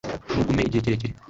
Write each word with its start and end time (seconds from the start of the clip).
ntugume 0.29 0.61
igihe 0.63 0.81
kirekire 0.83 1.13